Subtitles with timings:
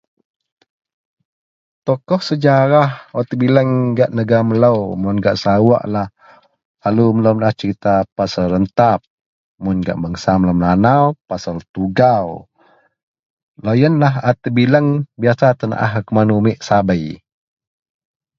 [1.85, 6.07] Tokoh sejarah wak tebilang gak negara melo mun gak Serawoklah
[6.81, 8.99] selalu melo menaah serita pasel Rentap
[9.63, 12.27] mun gak bangsa melo Melanau pasel Tugau
[13.65, 14.87] loyenlah a tebilang
[15.21, 17.05] biyasa tenaah kuman unit sabei.